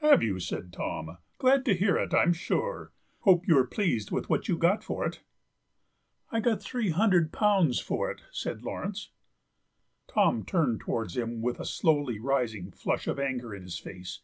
[0.00, 2.90] "Have you?" said Tom; "glad to hear it, I'm sure.
[3.20, 5.20] Hope you're pleased with what you've got for it."
[6.32, 9.12] "I got three hundred pounds for it," said Laurence.
[10.08, 14.22] Tom turned towards him with a slowly rising flush of anger in his face.